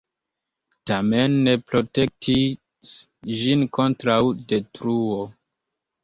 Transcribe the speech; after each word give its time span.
Tamen 0.91 1.33
ne 1.47 1.51
protektis 1.71 2.93
ĝin 3.41 3.65
kontraŭ 3.79 4.17
detruo. 4.53 5.19